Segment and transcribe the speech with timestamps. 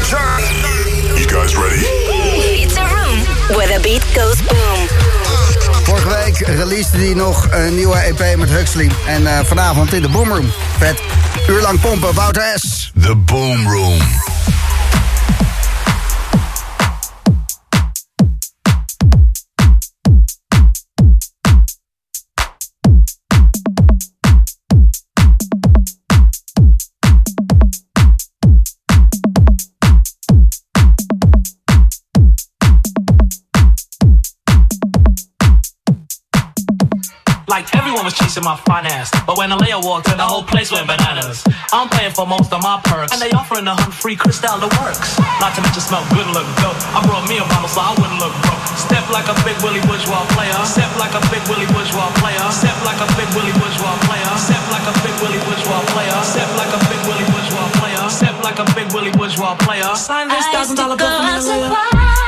[0.00, 1.84] You guys ready?
[2.62, 3.18] It's a room
[3.54, 4.88] where the beat goes boom.
[5.84, 8.90] Vorige week releasede hij nog een nieuwe EP met Huxley.
[9.06, 10.52] En uh, vanavond in de Boomroom.
[10.78, 11.00] Vet.
[11.48, 12.92] Uur lang pompen, Wouter S.
[13.00, 13.98] The Boom Room.
[37.50, 39.10] Like everyone was chasing my finance.
[39.26, 41.42] But when a layer walked in, the whole place went bananas.
[41.74, 43.10] I'm paying for most of my perks.
[43.10, 45.18] And they offering a hunt free crystal that works.
[45.42, 46.78] Not to mention smell good and look dope.
[46.94, 48.62] I brought me a bottle so I wouldn't look broke.
[48.78, 50.54] Step like a big Willie bourgeois player.
[50.62, 52.46] Step like a big Willie bourgeois player.
[52.54, 54.30] Step like a big Willie bourgeois player.
[54.38, 56.14] Step like a big Willie bourgeois player.
[56.22, 58.04] Step like a big Willie bourgeois player.
[58.14, 59.90] Step like a big Willie bourgeois player.
[59.98, 62.19] Sign this thousand dollar bill for me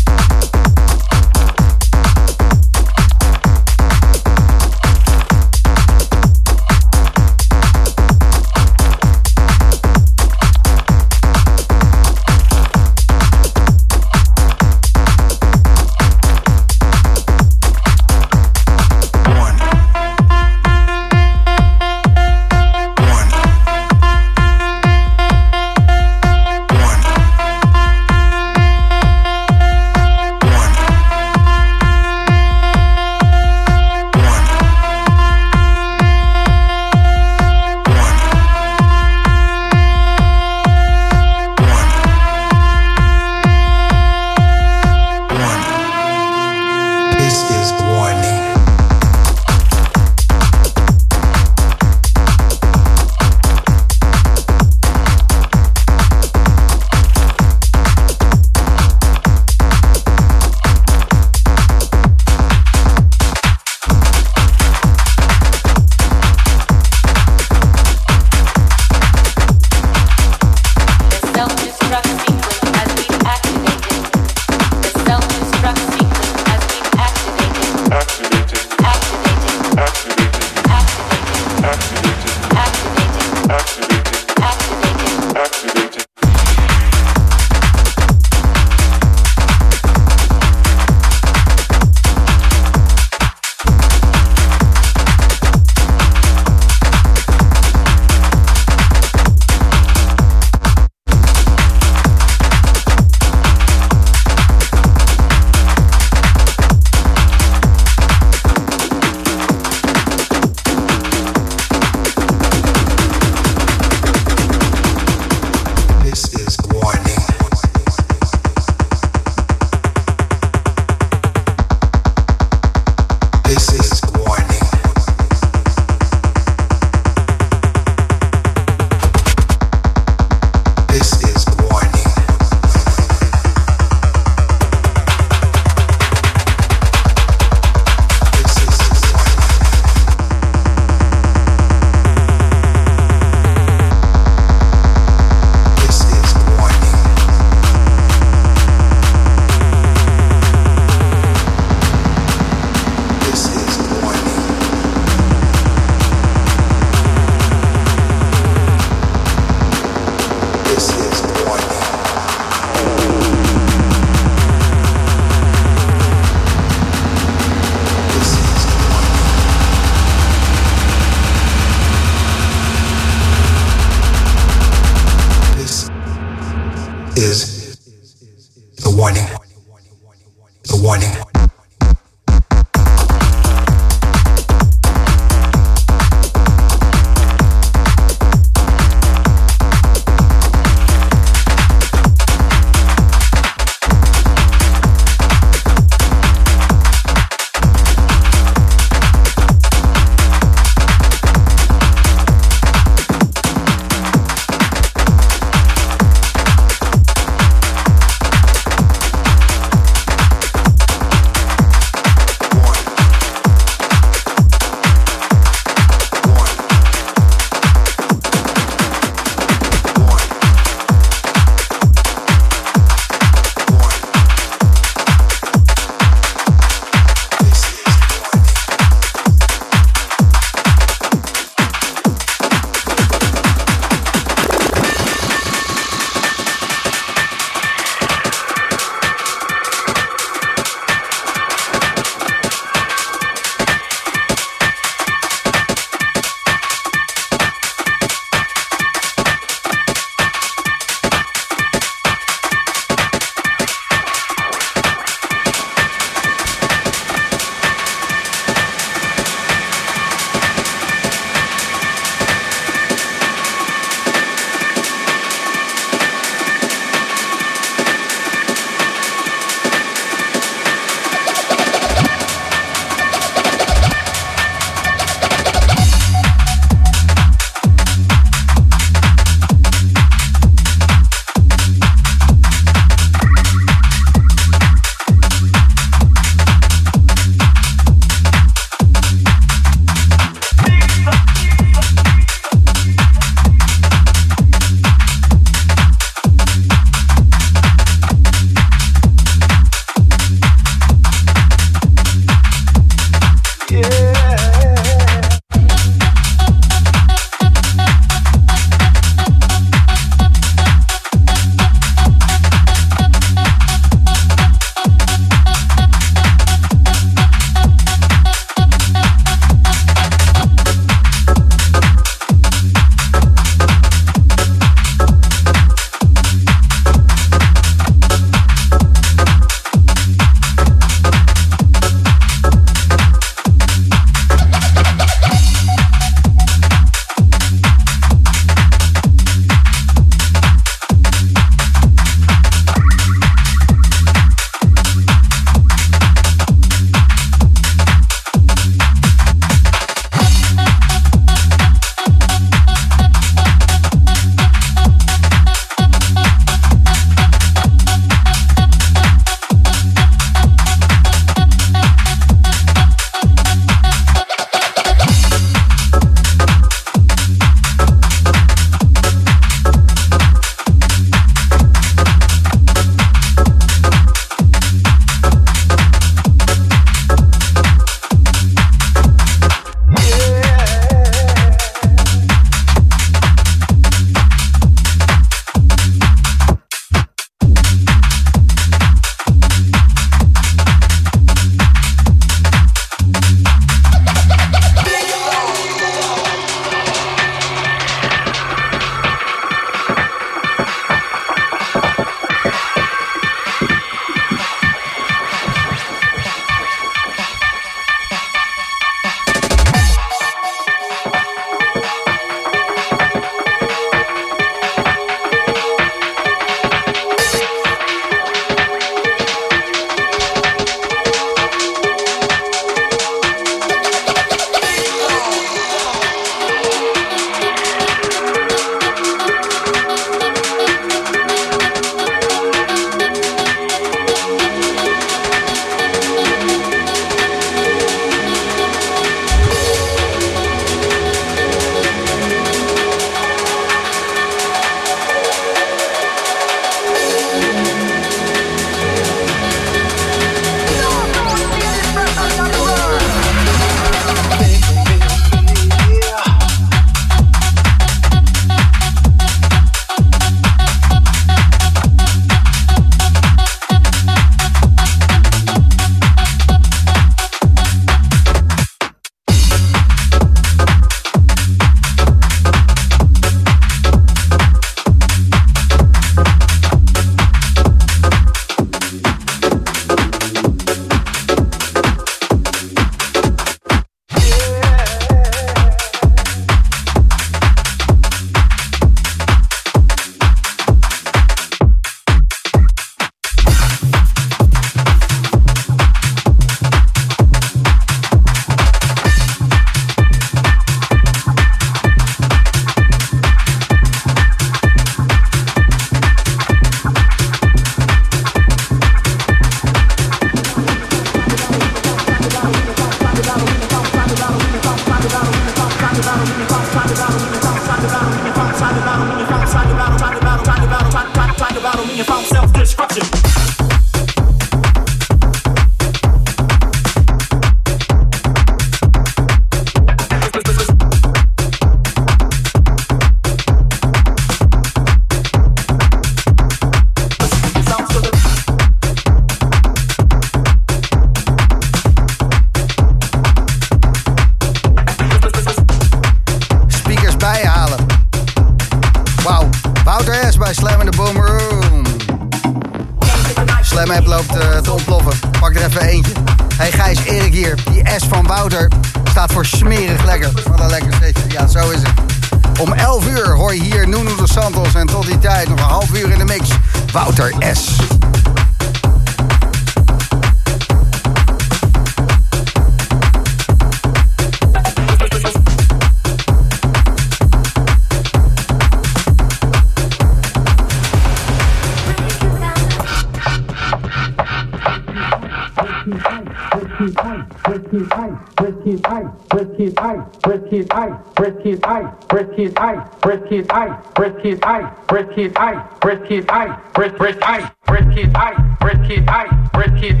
[595.38, 600.00] Ice, brisket ice, brisket brisket high, brisket high, brisket high, brisket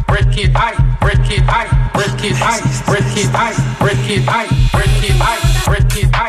[0.07, 0.53] brisket
[1.03, 1.43] brisket
[1.93, 2.35] brisket
[2.87, 3.33] brisket brisket
[3.81, 4.27] brisket
[4.73, 6.26] brisket brisket.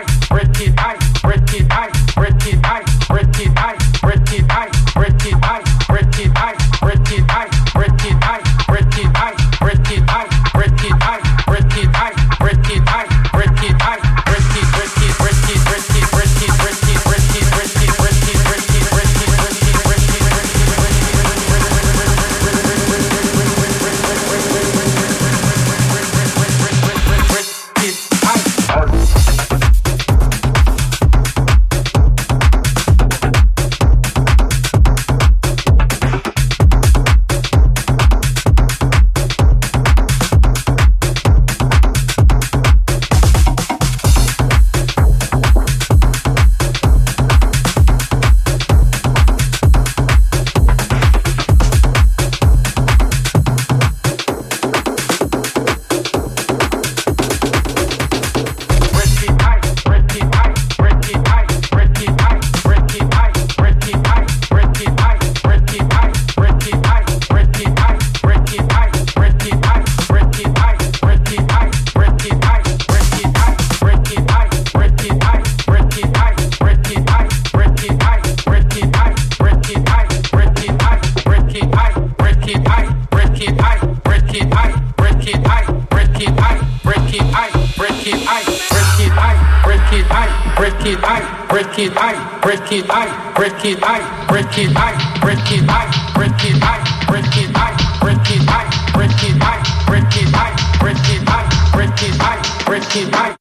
[90.87, 95.51] it, I break it, I break it, I break it, I break it, I break
[95.51, 100.15] it, I break it, I break it, I break it, I break it, I break
[100.15, 103.36] it, I break it, I break it, I break it, I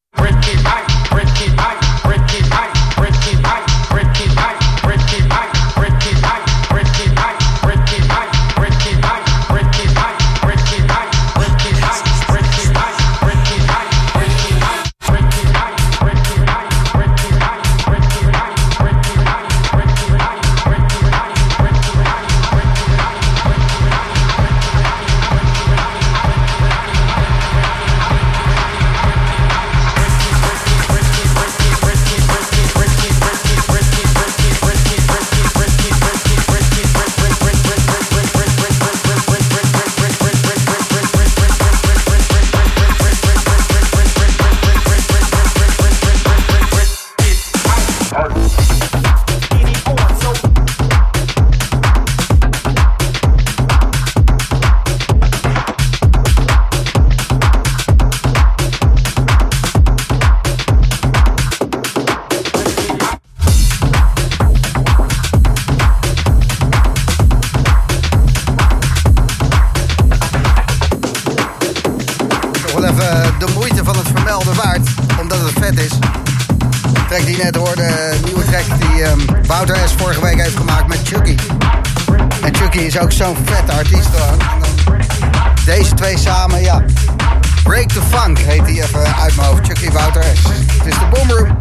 [87.64, 89.66] Break the Funk heet die even uit mijn hoofd.
[89.66, 90.24] Chucky Wouter.
[90.24, 91.58] Het is de Boomroom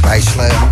[0.00, 0.70] bij Slam.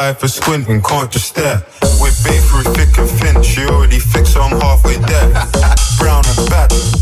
[0.00, 1.62] life is squinting, can't just stare.
[2.02, 5.28] We've been through thick and thin, she already fixed, so I'm halfway there.
[5.98, 6.99] Brown and bad.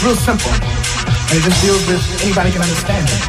[0.00, 0.52] It's real simple.
[1.28, 3.20] And it just deals with, anybody can understand it.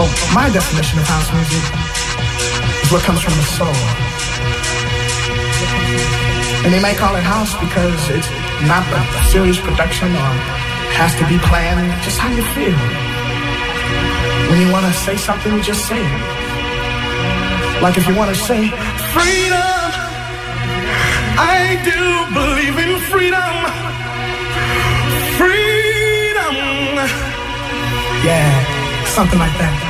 [0.00, 1.60] Oh, my definition of house music
[2.80, 3.76] is what comes from the soul.
[6.64, 8.30] And they may call it house because it's
[8.64, 10.32] not a serious production or
[10.96, 12.80] has to be planned, just how you feel.
[14.48, 16.22] When you want to say something, you just say it.
[17.82, 18.72] Like if you want to say,
[19.12, 19.84] freedom,
[21.36, 22.00] I do
[22.32, 23.00] believe in.
[23.10, 24.09] Freedom.
[28.22, 29.89] Yeah, something like that.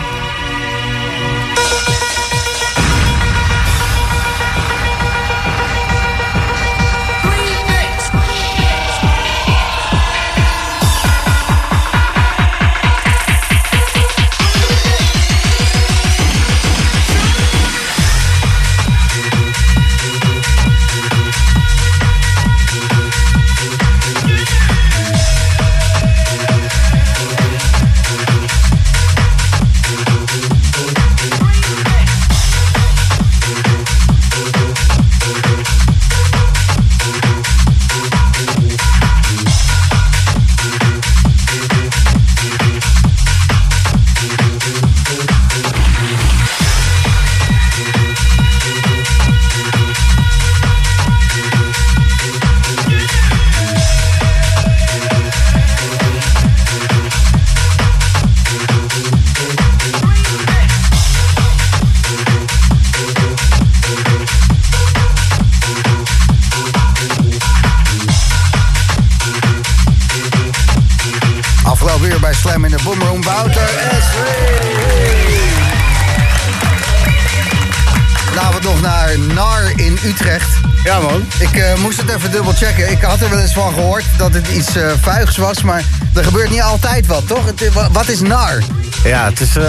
[83.20, 85.82] Had er wel eens van gehoord dat het iets eh vuigs was, maar
[86.14, 87.46] er gebeurt niet altijd wat, toch?
[87.46, 88.62] Het, eh, wa- wat is NAR?
[89.04, 89.64] Ja, het is, eh,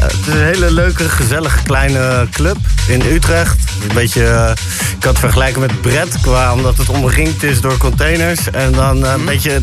[0.00, 2.56] het is een hele leuke, gezellige kleine club
[2.88, 3.56] in Utrecht.
[3.88, 4.54] Een beetje,
[4.92, 8.50] ik kan het vergelijken met Brett, qua, omdat het omringd is door containers.
[8.50, 9.60] En dan eh, een beetje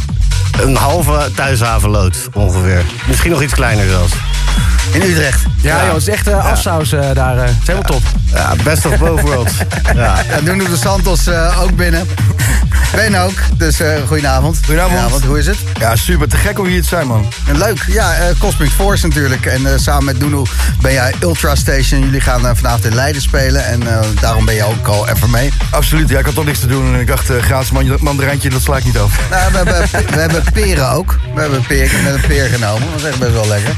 [0.62, 2.84] een halve thuishavenlood ongeveer.
[3.08, 4.14] Misschien nog iets kleiner zelfs.
[4.92, 5.42] In Utrecht.
[5.62, 7.38] Ja, joh, het is echt uh, afsaus daar.
[7.38, 8.02] Het is helemaal top.
[8.34, 9.52] Ja, best of both worlds.
[9.96, 10.24] Ja.
[10.30, 12.08] En nu doet de Santos eh, ook binnen.
[12.96, 14.60] Ben ook, dus eh goedenavond.
[14.66, 15.24] Goedenavond.
[15.24, 15.58] hoe is het?
[15.80, 16.28] Ja, super.
[16.28, 17.28] Te gek om hier te zijn, man.
[17.48, 19.46] En Leuk, ja, eh, Cosmic Force natuurlijk.
[19.46, 20.46] En eh, samen met Doeno
[20.82, 22.00] ben jij Ultra Station.
[22.00, 23.66] Jullie gaan eh, vanavond in Leiden spelen.
[23.66, 25.52] En eh, daarom ben je ook al even mee.
[25.72, 26.10] Absoluut.
[26.10, 26.94] Ja, ik had toch niks te doen.
[26.94, 29.20] En ik dacht, eh, gratis man- mandarijntje, dat sla ik niet over.
[29.30, 31.18] Nou, we, hebben, we hebben peren ook.
[31.34, 32.88] We hebben peren met een peer genomen.
[32.92, 33.74] Dat is echt best wel lekker.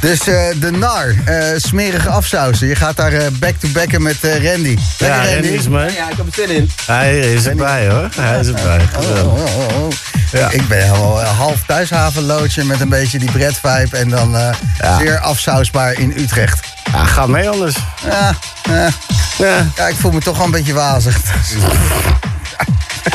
[0.00, 2.66] Dus eh, de nar, eh, smerige afsausen.
[2.66, 4.76] Je gaat daar eh, back-to-backen met eh, Randy.
[4.98, 5.92] Ja, Lekker, Randy is mee.
[5.92, 6.70] Ja, ik heb er zin in.
[6.86, 8.08] Hij is erbij hoor.
[8.20, 8.80] Hij is erbij.
[8.98, 9.88] Oh, oh, oh, oh.
[10.34, 10.50] Ja.
[10.50, 13.96] Ik ben helemaal een half thuishavenloodje met een beetje die Brett-vibe.
[13.96, 14.98] En dan eh, Ja.
[14.98, 16.66] zeer afsausbaar in Utrecht.
[16.92, 17.76] Ja, ga mee anders.
[18.08, 18.34] Ja,
[19.76, 19.86] ja.
[19.88, 21.20] Ik voel me toch wel een beetje wazig.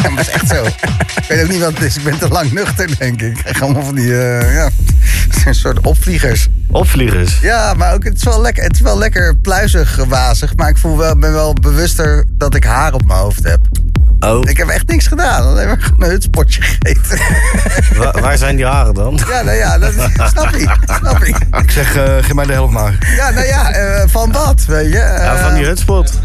[0.04, 0.66] Ja, maar het is echt zo.
[0.66, 1.98] Ik weet ook niet wat het is.
[1.98, 3.38] Ik ben te lang nuchter, denk ik.
[3.38, 4.70] Ik krijg allemaal van die, eh, ja,
[5.46, 6.48] een soort opvliegers.
[6.68, 7.40] Opvliegers.
[7.42, 10.56] Ja, maar ook, het, is wel lekker, het is wel lekker pluizig wazig.
[10.56, 13.60] Maar ik voel wel, ben wel bewuster dat ik haar op mijn hoofd heb.
[14.20, 15.42] Oh, Ik heb echt niks gedaan.
[15.42, 17.18] Alleen maar gewoon een hutspotje gegeten.
[17.98, 19.20] wa- waar zijn die haren dan?
[19.30, 19.92] Ja, nou ja, dat
[20.30, 20.76] snap ik.
[21.00, 21.36] Snap ik.
[21.62, 22.98] Ik zeg, eh geef mij de helft maar.
[23.16, 24.98] Ja, nou ja, eh, van wat, weet je.
[24.98, 26.20] Ja, van die Eh, hutspot.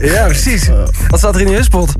[0.00, 0.68] Ja, precies.
[1.08, 1.92] Wat staat er in die hutspot?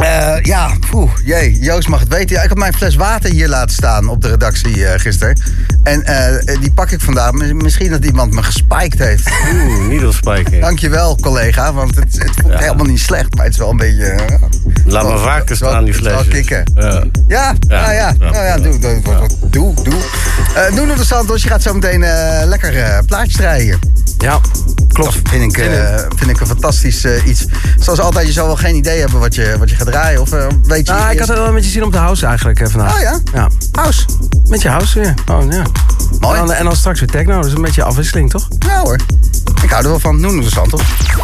[0.00, 2.36] Eh, ja, poeh, jee, Joost mag het weten.
[2.36, 5.40] Ja, ik had mijn fles water hier laten staan op de redactie eh gisteren.
[5.82, 7.32] En eh, die pak ik vandaag.
[7.32, 9.30] Misschien dat iemand me gespiked heeft.
[9.54, 10.60] Oeh, needle spiking.
[10.66, 11.72] Dankjewel, collega.
[11.72, 14.14] Want het, het voelt helemaal niet slecht, maar het is wel een beetje...
[14.84, 16.28] Laat wel- maar vaker wel- staan, die wel flesjes.
[16.34, 16.64] kicken.
[16.74, 17.04] Ja.
[17.28, 17.54] Ja, Ja.
[17.68, 19.00] nou ja, nou doe, doe,
[19.50, 20.02] doe, doe.
[20.72, 22.00] Nuno de Santos, je gaat zo meteen
[22.48, 23.78] lekker plaatjes draaien hier.
[24.18, 24.40] Ja,
[24.88, 25.14] klopt.
[25.14, 25.70] Dat vind ik,
[26.16, 27.46] vind ik een fantastisch iets.
[27.78, 30.20] Zoals altijd, je zal wel geen idee hebben wat je, wat je gaat draaien.
[30.20, 30.92] Of eh, weet je...
[30.92, 32.94] Nou, ik had er wel een beetje zin op de house eigenlijk eh, vandaag.
[32.94, 33.18] Oh ja?
[33.32, 34.04] Ja, House.
[34.48, 35.14] met je house weer.
[35.30, 35.62] Oh, ja.
[36.20, 36.38] Mooi.
[36.40, 38.48] En dan, en dan straks weer techno, dus een beetje afwisseling, toch?
[38.58, 38.98] Ja hoor.
[39.62, 40.20] Ik hou er wel van.
[40.20, 40.80] Nuno de Santos.